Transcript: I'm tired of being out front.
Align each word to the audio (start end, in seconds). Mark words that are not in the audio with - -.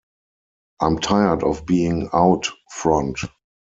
I'm 0.81 0.97
tired 0.97 1.43
of 1.43 1.67
being 1.67 2.09
out 2.11 2.49
front. 2.71 3.19